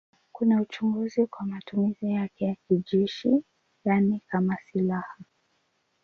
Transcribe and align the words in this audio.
Kuna 0.31 0.61
uchunguzi 0.61 1.27
kwa 1.27 1.45
matumizi 1.45 2.11
yake 2.11 2.45
ya 2.45 2.55
kijeshi, 2.67 3.43
yaani 3.85 4.21
kama 4.27 4.57
silaha. 4.71 5.17